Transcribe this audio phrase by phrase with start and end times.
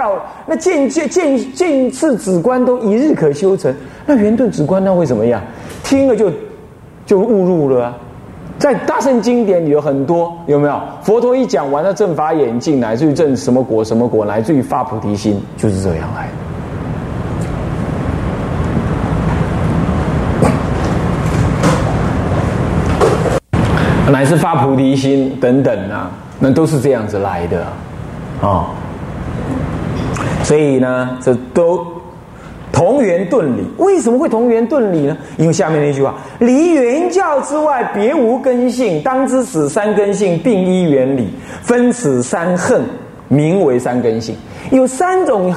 [0.00, 3.74] 教，那见见见见次止观都一日可修成，
[4.06, 5.42] 那圆顿止观那会怎么样？
[5.84, 6.32] 听了就
[7.04, 7.94] 就误入了！
[8.58, 10.80] 在大圣经典里有很多，有没有？
[11.02, 16.28] 佛陀一讲完了正法眼镜，乃至于证什么果什么果，乃至于发菩提心，就是这样来
[24.06, 24.10] 的。
[24.10, 27.66] 乃是发菩提心等等啊，那都是这样子来的
[28.40, 28.70] 啊。
[30.42, 31.86] 所以呢，这都
[32.72, 33.62] 同源顿理。
[33.78, 35.16] 为什么会同源顿理呢？
[35.36, 39.02] 因为下面那句话：离原教之外，别无根性。
[39.02, 41.28] 当知此三根性并依原理，
[41.62, 42.82] 分此三恨，
[43.28, 44.34] 名为三根性。
[44.70, 45.54] 有三种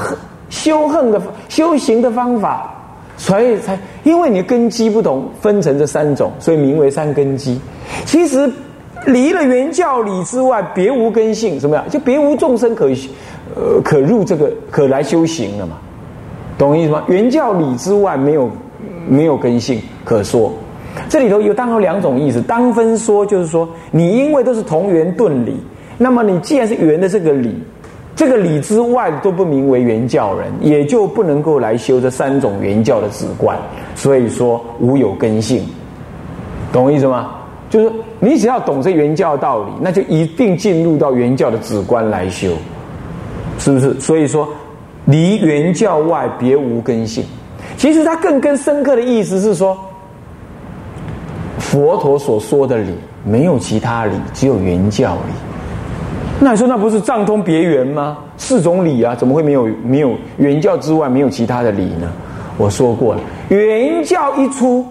[0.50, 2.73] 修恨的修行的方法，
[3.18, 7.59] 所以才因为你的根基不同，分成这三种，所以名为三根基。
[8.06, 8.52] 其实
[9.06, 11.84] 离了原教理之外，别无根性，什么呀？
[11.90, 12.90] 就别无众生可
[13.56, 15.78] 呃可入这个可来修行了嘛？
[16.58, 17.04] 懂我意思吗？
[17.08, 18.50] 原教理之外没有
[19.08, 20.52] 没有根性可说。
[21.10, 25.58] 这里头有当有两种意思，当分说就是说，你因为都是同源顿理，
[25.98, 27.56] 那么你既然是圆的这个理，
[28.16, 33.58] 这个理之外都不名为原教人，也就不能够来修这三种原教的止观，
[33.95, 35.66] 所以说无有根性，
[36.72, 37.38] 懂我意思吗？
[37.72, 42.50] 就是你只要懂这原教道理，那就一定进入到原教的止观来修，
[43.59, 44.00] 是不是？
[44.00, 44.48] 所以说，
[45.06, 47.23] 离原教外别无根性。
[47.78, 49.78] 其实它更更深刻的意思是说，
[51.60, 52.94] 佛陀所说的理
[53.26, 55.34] 没有其他理，只有原教理。
[56.40, 58.18] 那你说那不是藏通别圆吗？
[58.38, 62.12] 四种理啊，怎么会没有没有原教之外没有其他的理呢？
[62.58, 64.86] 我说过了，原教一出。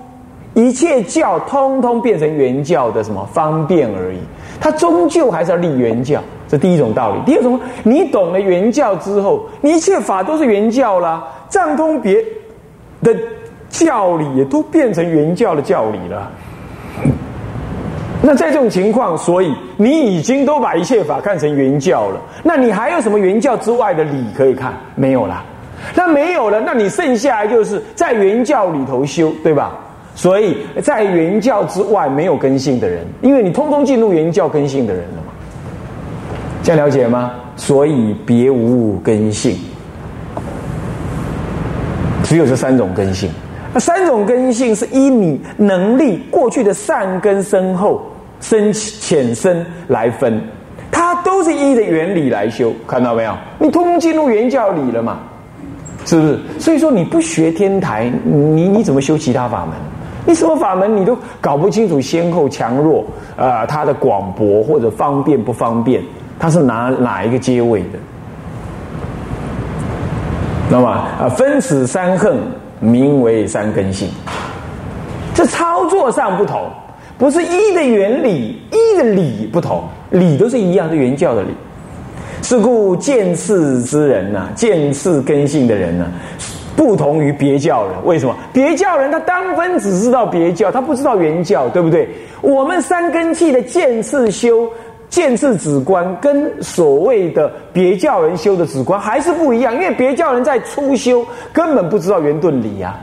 [0.55, 4.19] 一切教通通变成原教的什么方便而已，
[4.61, 6.21] 它终究还是要立原教，
[6.53, 7.21] 这第一种道理。
[7.25, 12.23] 第二种，你懂了原教之后，你一切法都是原教啦，藏通别
[13.03, 13.17] 的
[13.71, 16.31] 教理也都变成原教的教理了。
[18.21, 24.75] 那在这种情况，所以你已经都把一切法看成原教了，那你还有什么原教之外的理可以看？
[24.95, 25.43] 没有了。
[25.95, 29.73] 那没有了，那你剩下来就是在原教里头修，对吧？
[30.15, 35.22] 所以在原教之外没有根性的人，因为你通通进入原教根性的人了，
[36.63, 37.33] 这样了解吗？
[37.57, 39.57] 所以别无根性，
[42.23, 43.29] 只有这三种根性。
[43.75, 48.03] 那三种根性是依你能力过去的善根深厚、
[48.41, 50.41] 深浅深来分，
[50.91, 53.35] 它都是依的原理来修，看到没有？
[53.59, 55.19] 你通通进入原教理了嘛，
[56.05, 56.39] 是不是？
[56.59, 59.75] 所以说你不学天台，你你怎么修其他法门？
[60.25, 63.05] 你什么法门你都搞不清楚先后强弱
[63.37, 66.03] 啊，它的广博或者方便不方便，
[66.43, 67.99] 它是哪哪一个阶位的？
[70.69, 72.37] 那么啊，分此三横，
[72.81, 74.09] 名为三根性。
[75.33, 76.69] 这操作上不同，
[77.17, 81.51] 不是一的原理，一的理不同，理都是一样，是原教的理。
[82.43, 86.11] 是故见次之人呐，见次根性的人呢？
[86.75, 88.35] 不同于别教人，为什么？
[88.53, 92.09] 别教人他当分只知道别教，他不知道原教，对不对？
[92.41, 94.69] 我们三根器的见次修、
[95.13, 102.99] 见次止观，跟所谓的别教人修的止观还是不一样，因为别教人在初修根本不知道圆顿理呀。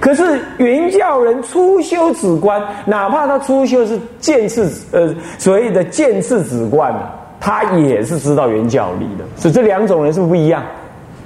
[0.00, 6.90] 可是原教人初修止观，哪怕他初修是见次呃所谓的见次止观
[7.38, 10.62] 他也是知道圆教理的，所以这两种人是不一样。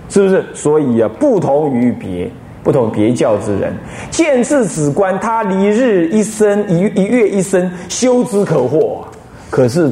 [0.09, 0.45] 是不是？
[0.55, 2.29] 所以啊，不同于别，
[2.65, 3.73] 不同别教之人，
[4.11, 9.05] 见智止观，他离日一生，一一月一生，修之可获。
[9.05, 9.15] 啊
[9.49, 9.91] 可是，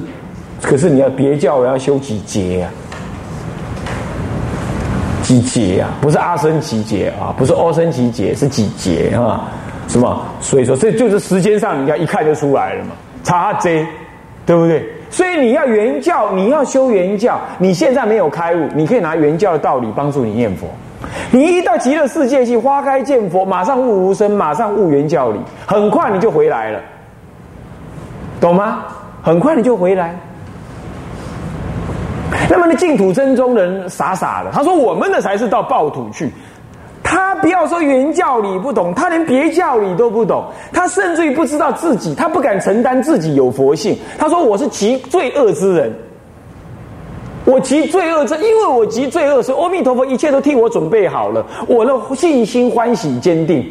[0.64, 2.68] 可是你要别教我要修几节呀？
[5.22, 5.90] 几节啊？
[6.00, 7.32] 不是阿僧几节啊？
[7.36, 9.48] 不是欧僧几节，是几节啊？
[9.88, 10.22] 是吗？
[10.40, 12.92] 所以说，这就是时间上，你看一看就出来了嘛。
[13.22, 13.86] 差这，
[14.46, 14.84] 对不对？
[15.10, 17.38] 所以你要原教，你要修原教。
[17.58, 20.66] 你现在没有开悟，你可以拿原教的道理帮助你念佛。
[21.30, 26.80] 你一到极乐世界去，花开见佛，马上悟无生，马上悟原教理，很快你就回来了，
[28.40, 28.84] 懂吗？
[29.22, 30.14] 很快你就回来。
[32.50, 36.30] 那么那净土真宗人傻傻的，他说我们的才是到暴土去。
[37.02, 43.96] 他不要说原教理不懂，他连别教理都不懂，他甚至于不知道自己，他不敢承担自己有佛性。
[44.18, 45.92] 他说：“我是极罪恶之人，
[47.44, 53.70] 我极罪恶之，因为我极罪恶，是阿弥陀佛一切都替我准备好了，我的信心欢喜坚定，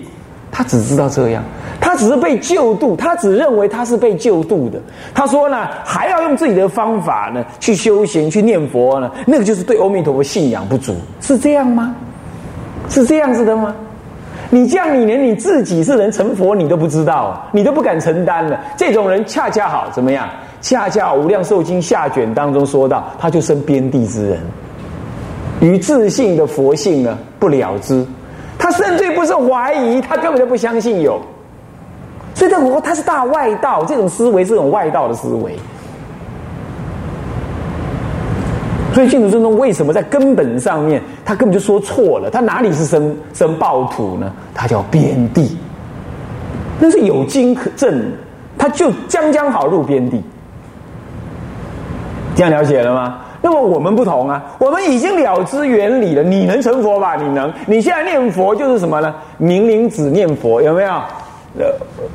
[0.54, 1.44] 他只知道这样，
[1.82, 4.80] 他只是被救度，他只认为他是被救度的。
[5.14, 11.96] 他说呢，还要用自己的方法呢去修行、去念佛呢，那个就是对阿弥陀佛信仰不足，是这样吗？
[12.88, 13.76] 是这样子的吗？
[14.52, 18.60] 你这样，你连你自己是能成佛，你都不知道，你都不敢承担了。
[18.78, 20.30] 这种人恰恰好怎么样？
[20.62, 24.40] 恰恰《无量寿经》下卷当中说到，他就生边地之人，
[25.60, 28.06] 与自信的佛性呢不了之。
[28.64, 31.20] 他甚至不是怀疑，他根本就不相信有。
[32.34, 35.58] 所以在我他是大外道，这种思维是种外道的思维。
[38.94, 42.30] 所以净土真宗为什么在根本上面，他根本就说错了？
[42.32, 44.32] 他哪里是生生暴土呢？
[44.54, 45.58] 他叫边地，
[46.80, 48.02] 那是有经可证，
[48.58, 50.24] 他就将将好入边地。
[52.34, 53.18] 这样了解了吗？
[53.46, 56.24] 那么我们不同啊，我们已经了知原理了。
[56.24, 57.18] 你能成佛吧？
[57.18, 57.52] 你能？
[57.68, 59.14] 你现在念佛就是什么呢？
[59.38, 60.90] 明灵子念佛有没有？
[61.60, 61.66] 呃，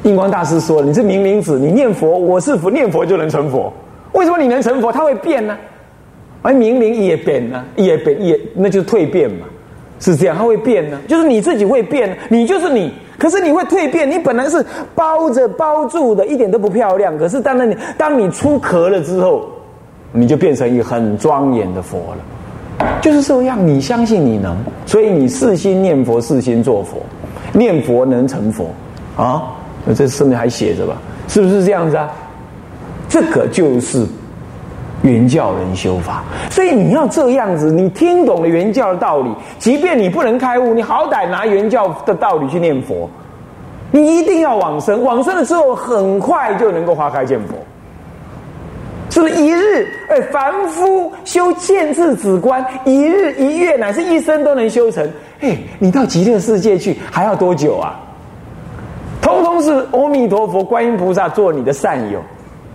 [0.05, 3.71] 印光大师说，你是明灵子，你念佛，我是佛，念佛就能成佛。
[4.13, 4.91] 为什么你能成佛？
[4.91, 5.55] 它会变呢？
[6.41, 9.47] 而明灵也变呢，也变也，那就是蜕变嘛，
[10.01, 14.65] 是这样，它会变呢，就是你自己会变，你就是你，可是你会蜕变，你本来是
[14.95, 19.49] 包着包住的，一点都不漂亮，可是当然你当你出壳了之后，
[20.13, 24.57] 你就变成一个很庄严的佛了，就是这样，你相信你能，
[24.87, 26.99] 所以你四心念佛，四心做佛，
[27.53, 28.71] 念佛能成佛。
[29.17, 29.43] 啊，
[29.95, 30.97] 这上面还写着吧，
[31.29, 32.11] 是不是这样子啊？
[33.09, 34.07] 这个就是。
[35.03, 43.09] 原教人修法，所以你要这样子，你听懂了原教的道理，即便你不能开悟，你好歹拿原教的道理去念佛，
[43.93, 47.55] 你一定要往生，往生了之后很快就能够花开见佛，
[49.19, 49.35] 是不是？
[49.35, 55.05] 一日，哎，凡夫修见智止观，一日一月乃是一生都能修成，
[55.41, 57.99] 哎，你到极乐世界去还要多久啊？
[59.21, 62.23] 通通是阿弥陀佛、观音菩萨做你的善友。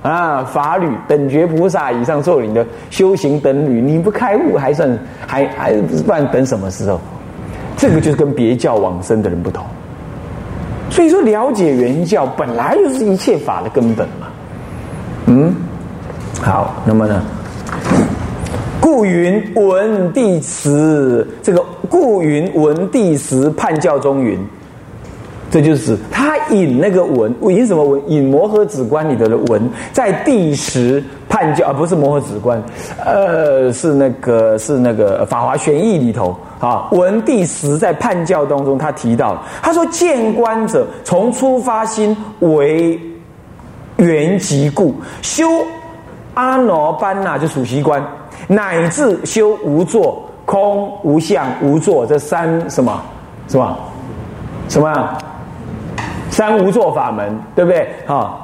[0.01, 5.71] 啊，法侣等觉菩萨以上做你的修行等侣，你不开悟还算还还
[6.05, 6.99] 不然等什么时候？
[7.77, 9.65] 这个就是跟别教往生的人不同。
[10.89, 14.27] 所以说，了解原教本来就是一切法的根本嘛。
[15.27, 15.55] 嗯，
[16.43, 17.23] 好，那么呢？
[18.81, 24.37] 故云闻帝时，这个故云闻地词判教中云。
[25.49, 28.01] 这就是他引那个文，引什么文？
[28.09, 32.61] 引摩诃止观里的文，在第十判教，而不是摩诃止观，
[33.05, 36.89] 呃，是那个是那个法华玄义里头啊。
[36.91, 42.99] 文帝时在判教当中，他提到，他说见观者从出发心为
[43.95, 45.45] 缘即故，修
[46.35, 48.03] 阿罗班那就属习观，
[48.47, 53.01] 乃至修无作、空、无相、无作这三什么，
[53.47, 53.77] 是吧？
[54.69, 55.17] 什么？
[56.29, 57.87] 三无作法门，对不对？
[58.07, 58.39] 哈，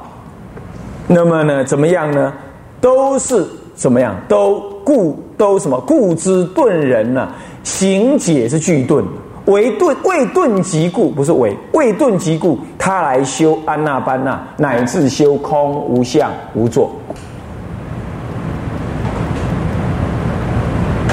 [1.07, 2.31] 那么呢，怎么样呢？
[2.79, 4.15] 都是怎么样？
[4.27, 5.79] 都故都什么？
[5.81, 7.27] 故知顿人呢？
[7.63, 9.03] 行解是具顿，
[9.45, 16.91] 为顿未顿即故，不是为为顿即故，他来修安那班那，乃至修空无相无作，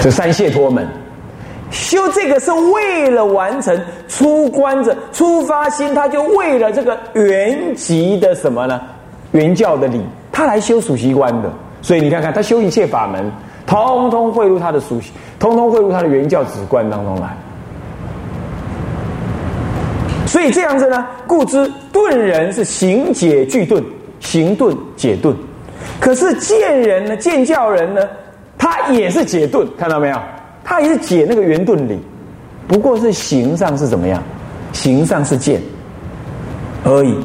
[0.07, 0.87] 这三解脱门。
[1.73, 3.77] 修这个是为了完成
[4.07, 8.81] 出关者出发心，他就为了这个原籍的什么呢？
[9.33, 10.01] 原教的理，
[10.31, 11.51] 他来修属习观的。
[11.83, 13.29] 所以你看看，他修一切法门，
[13.67, 15.01] 通通汇入他的属，
[15.41, 17.37] 通通汇入他的原教止观当中来。
[20.25, 23.83] 所以这样子呢，故知顿人是行解具顿，
[24.21, 25.35] 行顿解顿。
[25.99, 28.03] 可是见人呢，见教人呢，
[28.69, 30.19] 他也是解顿，看到没有？
[30.65, 32.01] 他也是解那个圆顿理，
[32.67, 34.21] 不过是形上是怎么样？
[34.73, 35.61] 形上是见
[36.83, 37.17] 而已。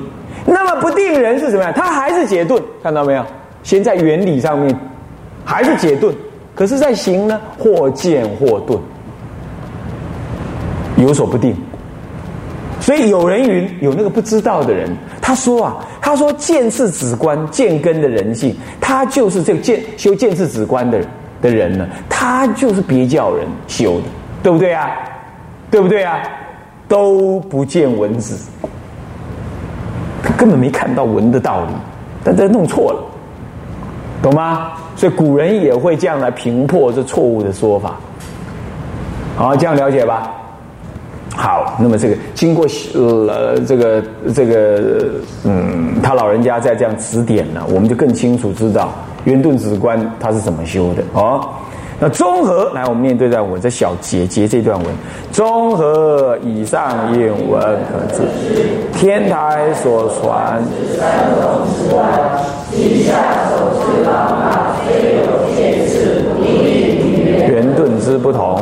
[0.45, 1.73] 那么不定人是怎么样？
[1.73, 3.25] 他还是解顿，看到没有？
[3.63, 4.75] 先在原理上面
[5.43, 6.13] 还是解顿，
[6.53, 8.79] 可是，在行呢，或见或顿，
[10.97, 11.55] 有所不定。
[12.79, 21.07] 所以有人云，有那个不知道的人，他说啊，他说见是止观，见根的人性，他就是这个见修见是止观的人。
[21.41, 24.03] 的人呢，他就是别教人修的，
[24.43, 24.89] 对不对啊？
[25.69, 26.19] 对不对啊？
[26.87, 28.49] 都不见文字，
[30.21, 31.73] 他根本没看到文的道理，
[32.23, 33.01] 但这弄错了，
[34.21, 34.73] 懂吗？
[34.95, 37.95] 所以古人也会这样来评破这错误的说法。
[39.37, 40.29] 好，这样了解吧？
[41.33, 44.03] 好，那么这个经过呃这个
[44.35, 45.11] 这个
[45.45, 48.93] 嗯，他老人家在这样指点呢，我们就更清楚知道。
[49.25, 51.47] 圆顿止观他是怎么修的哦？
[52.03, 54.87] 那综合来，我们面对在我，这小结节这段文，
[55.31, 58.23] 综合以上愿文可知，
[58.97, 60.59] 天台所传
[60.97, 62.01] 三种之外，
[62.73, 63.13] 以下
[63.49, 65.21] 所知方法虽有
[65.55, 68.59] 见识不一，圆顿之不同，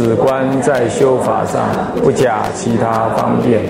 [0.00, 1.68] 止观在修法上
[2.02, 3.60] 不假其他方便，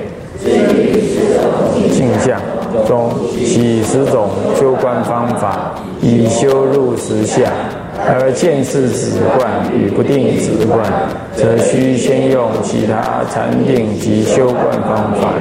[1.91, 2.41] 镜像。
[2.87, 7.43] 中几十种修观方法，以修入实相；
[7.99, 10.81] 而见次止观与不定止观，
[11.35, 15.35] 则需先用其他禅定及修观方法，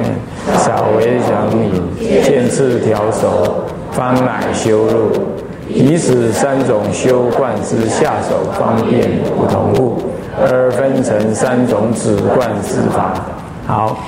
[0.57, 5.38] 稍微讲引，见次调熟，方乃修入。
[5.69, 9.07] 以此三种修观之下手方便
[9.37, 10.01] 不同故，
[10.41, 13.13] 而分成三种止观之法。
[13.67, 13.99] 好，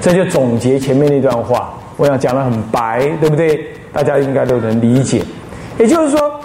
[0.00, 1.74] 这就总结前面那段话。
[1.96, 3.60] 我想讲的很白，对不对？
[3.92, 5.20] 大家应该都能理解。
[5.76, 6.40] 也就是说，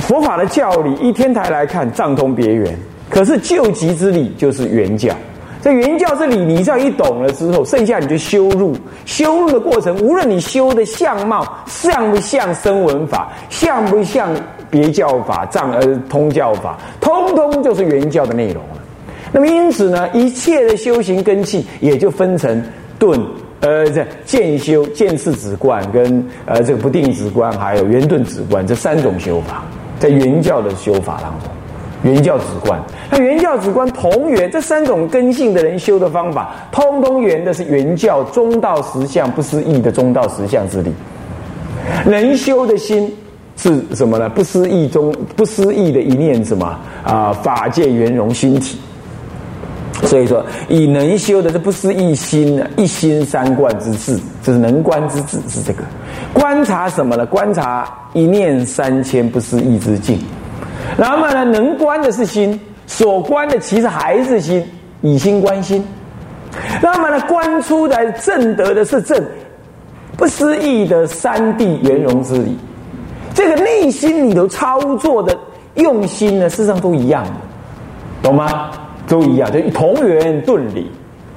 [0.00, 2.74] 佛法的教理，依天台来看，藏通别圆。
[3.10, 5.14] 可是救急之理就是圆教。
[5.64, 8.76] 这原教这里，你只要一懂了之后，剩下你就修入。
[9.06, 14.28] 修入的过程，无论你修的相貌像不像声闻法，像不像
[14.68, 18.82] 别教法、藏呃通教法，通通就是原教的内容了。
[19.32, 22.62] 那么因此呢，一切的修行根器也就分成
[22.98, 23.18] 顿，
[23.60, 29.64] 呃，这渐修、渐次止观跟呃这个不定止观，还有圆顿止观这三种修法，
[29.98, 31.48] 在原教的修法当中，
[32.04, 32.78] 原教止观，
[33.10, 40.92] 那原教止观同源这三种根性的人修的方法，通通圆的是原教中道实相不思议的中道实相之理，
[42.06, 43.10] 人修的心
[43.56, 44.28] 是什么呢？
[44.28, 47.32] 不思议中不思议的一念什么啊？
[47.32, 48.78] 法界圆融心体。
[50.02, 55.82] 所以说，以能修的这不是一心呢，一心三观之智，这是能观之智，是这个
[56.34, 57.24] 观察什么呢？
[57.24, 60.18] 观察一念三千不思议之境。
[60.96, 64.64] 那么呢，能观的是心，所观的其实还是心，
[65.02, 65.84] 以心观心。
[66.80, 69.20] 那么呢，观出来正得的是正
[70.16, 72.56] 不思议的三谛圆融之理。
[73.34, 75.36] 这个内心里头操作的
[75.74, 77.30] 用心呢，事实上都一样的，
[78.22, 78.70] 懂吗？
[79.08, 80.90] 都一样，就同源顿理，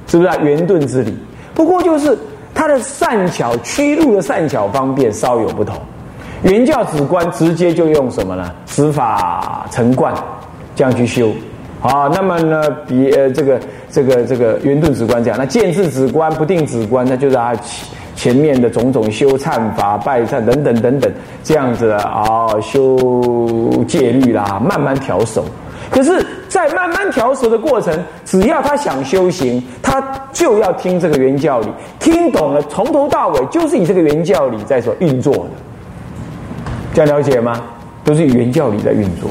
[0.06, 0.36] 是不是啊？
[0.36, 1.12] 圆顿之理，
[1.52, 2.16] 不过就是
[2.54, 5.76] 它的善巧驱入的善巧方便稍有不同。
[6.42, 8.52] 原教止观直接就用什么呢？
[8.66, 10.14] 十法成观
[10.76, 11.32] 这样去修
[11.82, 12.08] 啊。
[12.12, 21.12] 那么呢，比呃这个这个这个圆顿止观这样，那见智止观、不定止观，那就是啊前前面的种种修忏法、拜忏等等等等
[21.44, 25.44] 这样子啊，修戒律啦，慢慢调手。
[25.88, 30.02] 可是，在慢慢调熟的过程，只要他想修行，他
[30.32, 31.68] 就要听这个原教理，
[31.98, 35.50] 听懂了，从头到尾就是以这个原教理在所运作的。
[36.98, 37.62] 这样了解吗？
[38.02, 39.30] 都是以原教理在运作。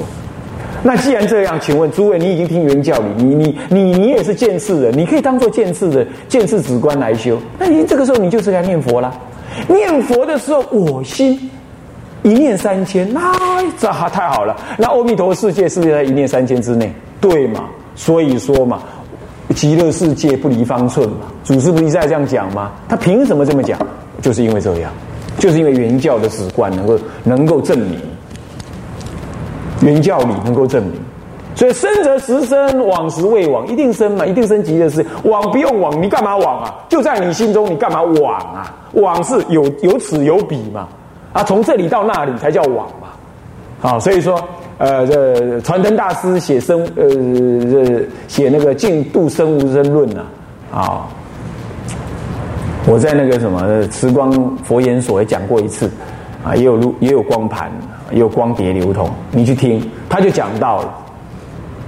[0.81, 7.37] 那既然这样，请问诸位，你已经听原教理，你你你你也是见识人，你可以当做见识的见识止观来修。
[7.59, 9.13] 那你这个时候你就是来念佛了。
[9.67, 11.37] 念佛的时候，我心。
[12.23, 13.33] 一念三千，那
[13.77, 14.55] 这还太好了。
[14.77, 16.89] 那阿弥陀世界是不是在一念三千之内？
[17.19, 17.65] 对嘛？
[17.95, 18.79] 所以说嘛，
[19.53, 21.27] 极乐世界不离方寸嘛。
[21.43, 22.71] 祖师不是在这样讲吗？
[22.87, 23.77] 他凭什么这么讲？
[24.21, 24.89] 就是因为这样，
[25.37, 27.99] 就是因为原教的史观能够能够证明，
[29.81, 30.93] 原教理能够证明。
[31.55, 35.09] 所以生则时生，往时未往，一定生嘛，一定生极乐世界。
[35.23, 36.75] 往不用往，你干嘛往啊？
[36.87, 38.75] 就在你心中，你干嘛往啊？
[38.93, 40.87] 往是有有此有彼嘛，
[41.33, 43.07] 啊，从这里到那里才叫往嘛。
[43.79, 44.39] 好，所以说，
[44.77, 47.09] 呃，这传灯大师写生，呃，
[48.27, 50.21] 写那个《净度生无生论》呐，
[50.71, 51.07] 啊，
[52.89, 54.31] 我在那个什么慈光
[54.63, 55.91] 佛研所也讲过一次，
[56.41, 57.69] 啊，也有路也有光盘，
[58.11, 60.93] 也有光碟流通，你去听，他就讲到了。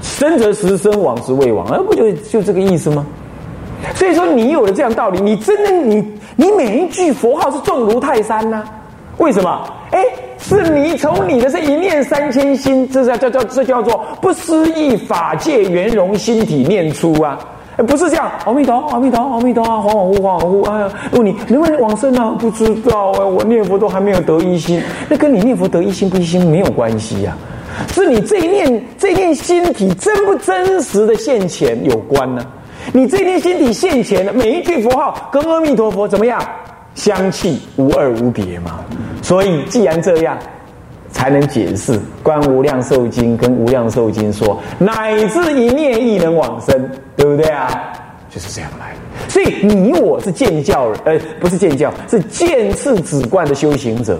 [0.01, 3.06] 生则时生，往时未往，那不就就这个意思吗？
[3.96, 8.65] 所以说，你有了这样道理，你真的你你每一句佛号是重如泰山呐？
[9.20, 9.70] 为什么？
[9.91, 10.03] 哎，
[10.38, 17.39] 是你从你的这一念三千心，这叫叫叫这叫做不思议法界圆融心体念出啊！
[17.88, 22.36] 不是这样，阿弥陀，阿弥陀，阿弥陀啊，恍恍惚恍惚惚，哎，问你能不能往生啊？
[22.39, 27.38] 不知道啊，我念佛都还没有得一心，那跟你念佛得一心不一心没有关系呀。
[27.93, 32.45] 是你这一念这一念心体真不真实的现前有关呢？
[32.91, 36.41] 你这一念心体现前的每一句佛号跟阿弥陀佛怎么样
[36.95, 38.79] 相契无二无别嘛？
[39.21, 40.38] 所以既然这样，
[41.12, 47.70] 才能解释《观无量寿经》跟《无量寿经》说乃至一念亦能往生，对不对啊？
[48.30, 49.00] 就是这样来的。
[49.28, 54.20] 所以你我是见教人，呃，不是见教，是见次止观的修行者。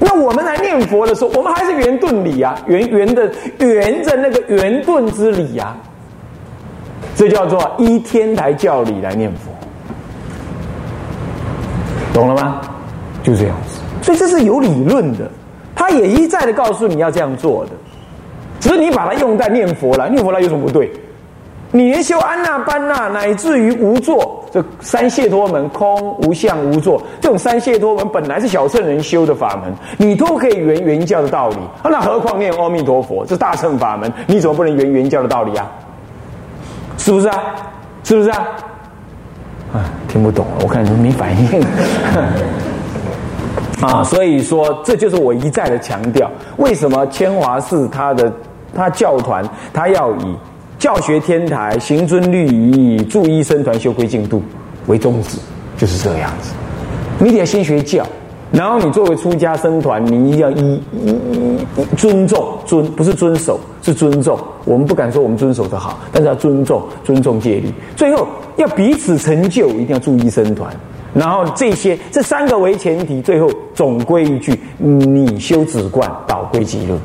[0.00, 5.76] 那我们来念佛的时候，我们还是圆顿理啊，圆圆的圆着那个圆顿之理啊，
[7.14, 9.50] 这叫做依天台教理来念佛，
[12.12, 12.60] 懂了吗？
[13.22, 15.30] 就这样子，所以这是有理论的，
[15.88, 17.70] 他也一再的告诉你要这样做的，
[18.60, 20.90] 只是你把它用在念佛了，念佛了有什么不对？
[21.70, 35.70] 你连修安那般那，乃至于无作，这三解脱门空无相无作，这种三解脱门本来是小圣人修的法门，你都可以圆圆教的道理，那何况念阿弥陀佛，这大乘法门，你怎么不能圆圆教的道理啊？
[36.98, 37.38] 是不是啊？
[38.04, 38.46] 是不是啊？
[39.74, 41.62] 啊，听不懂，我看你没反应。
[43.80, 48.32] 啊，所以说这就是我一再的强调，为什么千华寺他的
[48.74, 50.36] 他教团他要以。
[50.78, 54.40] 教学天台行尊律仪助医生团修规进度
[54.86, 55.36] 为宗旨，
[55.76, 56.52] 就是这个样子。
[57.18, 58.06] 你得先学教，
[58.52, 61.58] 然后你作为出家僧团，你一定要依依
[61.96, 64.38] 尊重尊，不是遵守，是尊重。
[64.64, 67.72] 我们不敢说我们遵守的好，但是要尊重，尊重戒律。
[67.96, 70.72] 最后要彼此成就，一定要注意僧团。
[71.14, 76.98] 然后这些这三个为前提，最后总归一句：你修止观，导归极乐，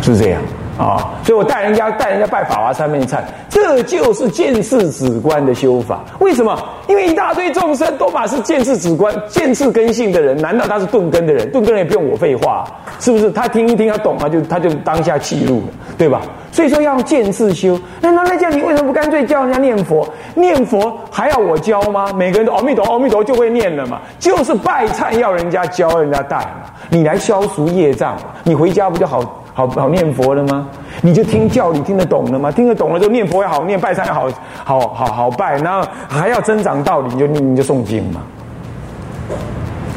[0.00, 0.40] 是这样。
[0.78, 6.04] 啊，所以我带人家带人家拜法华三昧忏，这就是见次止观的修法。
[6.20, 6.56] 为什么？
[6.86, 11.50] 因为一大堆众生都把是见次止观、见次根性的人，难道他是顿根的人？
[11.50, 12.64] 顿根人也不用我废话，
[13.00, 13.30] 是不是？
[13.32, 16.22] 他听一听，他懂，他就他就当下记录了，对吧？
[16.52, 17.78] 所以说要见次修。
[18.00, 20.08] 那那那叫你为什么不干脆教人家念佛？
[20.34, 22.12] 念佛还要我教吗？
[22.12, 29.44] 每个人都阿弥陀阿弥陀就会念了嘛，就是拜忏要人家教人家带嘛，你来消除业障，你回家不就好？
[29.58, 30.68] 好好念佛了吗？
[31.02, 32.48] 你就听教理听得懂了吗？
[32.48, 34.28] 听得懂了就念佛也好念，拜忏也好
[34.62, 38.22] 好好好拜，然后还要增长道理，你就你就诵经嘛，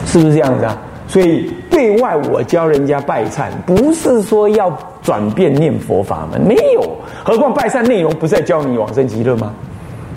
[0.08, 0.76] 是不是这样子啊？
[1.08, 6.82] 所以对外我教人家拜忏，不是说要转变念佛法门，没有。
[7.24, 9.54] 何况拜忏内容不是在教你往生极乐吗？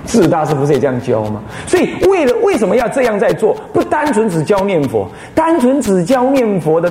[0.06, 1.42] 智大师不是也这样教吗？
[1.66, 3.54] 所以为了为什么要这样在做？
[3.74, 6.90] 不单纯只教念佛，单纯只教念佛的。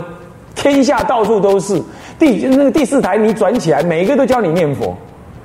[0.56, 1.82] 天下到处都是
[2.20, 4.96] 第那个第四台，你转起来，每一个都教你念佛。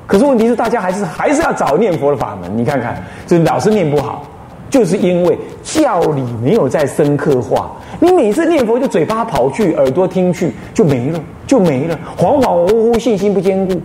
[0.07, 2.57] 可是问题是，大家还是还是要找念佛的法门。
[2.57, 4.23] 你看看，这老是念不好，
[4.71, 7.71] 就是因为教理没有再深刻化。
[8.01, 13.81] 你每次念佛就嘴巴跑去，耳朵听去就没了，就没了，恍恍惚惚，信心不坚固。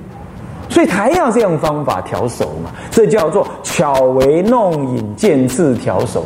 [0.69, 2.72] 所以还要这样方法调手嘛？
[2.89, 6.24] 这叫做巧为弄引，见次调手。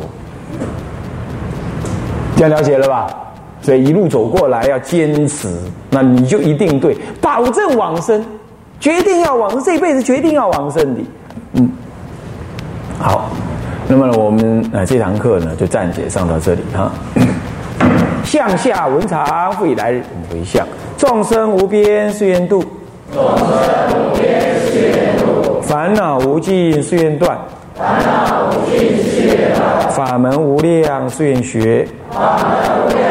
[2.36, 3.10] 这样了解了吧？
[3.68, 5.46] 所以一路走过来要坚持，
[5.90, 8.24] 那你就一定对，保证往生，
[8.80, 11.00] 决定要往生，这一辈子决定要往生的。
[11.52, 11.68] 嗯，
[12.98, 13.30] 好，
[13.86, 16.90] 那么我们呃这堂课呢就暂且上到这里哈。
[18.24, 19.92] 向下文长未来
[20.30, 22.64] 回向，众生无边誓愿度，
[23.12, 23.46] 众生
[24.00, 27.36] 无边誓愿度，烦恼无尽誓愿断。
[27.74, 33.07] 烦恼无尽誓愿断，法门无量誓愿学，法门无量，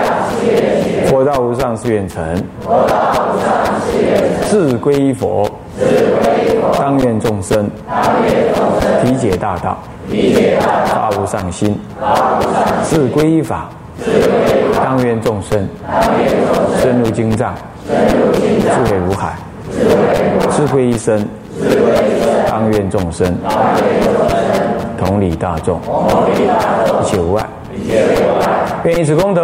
[1.17, 2.23] 佛道无上誓愿成，
[2.61, 2.95] 佛道
[3.33, 3.49] 无上
[3.81, 9.79] 誓愿成，自归佛，自归佛，当愿众生，当愿众生，理解大道，
[10.11, 14.29] 理解大道，发无上心，发无上心，自归依法，自归，
[14.75, 17.55] 当愿众生，当愿众生，深入经藏，
[17.87, 19.33] 智慧如海，
[20.51, 21.27] 智慧一生，
[22.47, 23.35] 当愿众生，
[24.99, 25.81] 同理大众，
[27.01, 27.43] 一切无碍。
[28.83, 29.43] 愿以此功德，